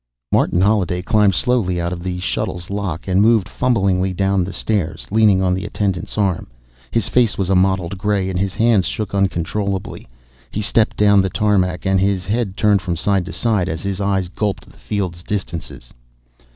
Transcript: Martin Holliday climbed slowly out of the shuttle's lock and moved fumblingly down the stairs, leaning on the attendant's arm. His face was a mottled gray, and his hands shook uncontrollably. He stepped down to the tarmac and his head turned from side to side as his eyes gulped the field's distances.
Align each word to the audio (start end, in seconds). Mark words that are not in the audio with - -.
Martin 0.31 0.61
Holliday 0.61 1.03
climbed 1.03 1.35
slowly 1.35 1.79
out 1.79 1.93
of 1.93 2.01
the 2.01 2.17
shuttle's 2.17 2.71
lock 2.71 3.07
and 3.07 3.21
moved 3.21 3.47
fumblingly 3.47 4.13
down 4.13 4.43
the 4.43 4.51
stairs, 4.51 5.05
leaning 5.11 5.43
on 5.43 5.53
the 5.53 5.63
attendant's 5.63 6.17
arm. 6.17 6.47
His 6.89 7.07
face 7.07 7.37
was 7.37 7.51
a 7.51 7.55
mottled 7.55 7.99
gray, 7.99 8.27
and 8.27 8.39
his 8.39 8.55
hands 8.55 8.87
shook 8.87 9.13
uncontrollably. 9.13 10.07
He 10.49 10.63
stepped 10.63 10.97
down 10.97 11.19
to 11.19 11.21
the 11.21 11.29
tarmac 11.29 11.85
and 11.85 11.99
his 11.99 12.25
head 12.25 12.57
turned 12.57 12.81
from 12.81 12.95
side 12.95 13.27
to 13.27 13.31
side 13.31 13.69
as 13.69 13.83
his 13.83 14.01
eyes 14.01 14.27
gulped 14.27 14.65
the 14.67 14.75
field's 14.75 15.21
distances. 15.21 15.93